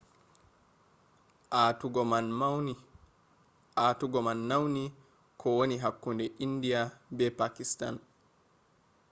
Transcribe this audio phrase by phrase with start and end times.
[3.83, 4.83] aatugo man nauni
[5.39, 6.79] ko woni hakkunde india
[7.17, 7.95] be pakistan